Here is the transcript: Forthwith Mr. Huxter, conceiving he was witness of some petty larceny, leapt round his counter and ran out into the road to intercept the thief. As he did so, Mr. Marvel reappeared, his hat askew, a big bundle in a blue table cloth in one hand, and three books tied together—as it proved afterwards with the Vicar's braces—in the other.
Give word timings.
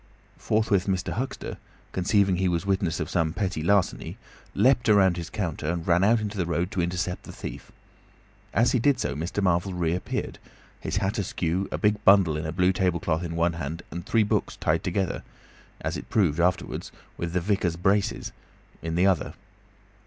Forthwith 0.39 0.87
Mr. 0.87 1.13
Huxter, 1.13 1.57
conceiving 1.91 2.37
he 2.37 2.47
was 2.47 2.65
witness 2.65 2.99
of 2.99 3.07
some 3.07 3.33
petty 3.33 3.61
larceny, 3.61 4.17
leapt 4.55 4.87
round 4.87 5.15
his 5.15 5.29
counter 5.29 5.67
and 5.67 5.85
ran 5.85 6.03
out 6.03 6.19
into 6.19 6.37
the 6.39 6.47
road 6.47 6.71
to 6.71 6.81
intercept 6.81 7.21
the 7.21 7.31
thief. 7.31 7.71
As 8.51 8.71
he 8.71 8.79
did 8.79 8.99
so, 8.99 9.13
Mr. 9.15 9.43
Marvel 9.43 9.75
reappeared, 9.75 10.39
his 10.79 10.97
hat 10.97 11.19
askew, 11.19 11.69
a 11.71 11.77
big 11.77 12.03
bundle 12.03 12.35
in 12.35 12.47
a 12.47 12.51
blue 12.51 12.73
table 12.73 12.99
cloth 12.99 13.21
in 13.21 13.35
one 13.35 13.53
hand, 13.53 13.83
and 13.91 14.03
three 14.03 14.23
books 14.23 14.55
tied 14.55 14.83
together—as 14.83 15.95
it 15.97 16.09
proved 16.09 16.39
afterwards 16.39 16.91
with 17.15 17.33
the 17.33 17.39
Vicar's 17.39 17.75
braces—in 17.75 18.95
the 18.95 19.05
other. 19.05 19.35